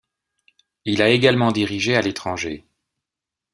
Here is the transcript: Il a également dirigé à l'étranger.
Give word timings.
Il 0.83 1.03
a 1.03 1.09
également 1.09 1.51
dirigé 1.51 1.95
à 1.95 2.01
l'étranger. 2.01 2.65